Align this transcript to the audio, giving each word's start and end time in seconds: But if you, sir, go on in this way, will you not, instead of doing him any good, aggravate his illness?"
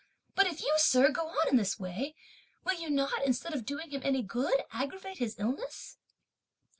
But 0.33 0.47
if 0.47 0.61
you, 0.63 0.73
sir, 0.77 1.11
go 1.11 1.27
on 1.27 1.47
in 1.49 1.57
this 1.57 1.79
way, 1.79 2.15
will 2.65 2.73
you 2.73 2.89
not, 2.89 3.23
instead 3.23 3.53
of 3.53 3.67
doing 3.67 3.91
him 3.91 4.01
any 4.03 4.23
good, 4.23 4.63
aggravate 4.71 5.19
his 5.19 5.37
illness?" 5.37 5.97